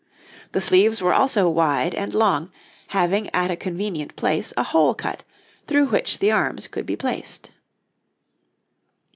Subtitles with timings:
[0.53, 2.49] The sleeves were also wide and long,
[2.87, 5.23] having at a convenient place a hole cut,
[5.67, 7.51] through which the arms could be placed.